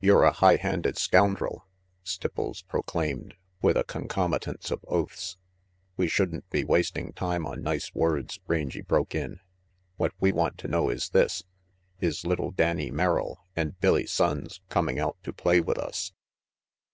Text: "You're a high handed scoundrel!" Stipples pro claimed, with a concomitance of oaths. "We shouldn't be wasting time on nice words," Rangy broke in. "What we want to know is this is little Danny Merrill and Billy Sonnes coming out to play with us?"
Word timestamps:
"You're 0.00 0.24
a 0.24 0.32
high 0.32 0.56
handed 0.56 0.98
scoundrel!" 0.98 1.66
Stipples 2.04 2.60
pro 2.60 2.82
claimed, 2.82 3.32
with 3.62 3.78
a 3.78 3.84
concomitance 3.84 4.70
of 4.70 4.84
oaths. 4.86 5.38
"We 5.96 6.08
shouldn't 6.08 6.46
be 6.50 6.62
wasting 6.62 7.14
time 7.14 7.46
on 7.46 7.62
nice 7.62 7.94
words," 7.94 8.38
Rangy 8.46 8.82
broke 8.82 9.14
in. 9.14 9.40
"What 9.96 10.12
we 10.20 10.30
want 10.30 10.58
to 10.58 10.68
know 10.68 10.90
is 10.90 11.08
this 11.08 11.42
is 12.02 12.26
little 12.26 12.50
Danny 12.50 12.90
Merrill 12.90 13.40
and 13.56 13.80
Billy 13.80 14.04
Sonnes 14.04 14.60
coming 14.68 14.98
out 15.00 15.16
to 15.22 15.32
play 15.32 15.62
with 15.62 15.78
us?" 15.78 16.12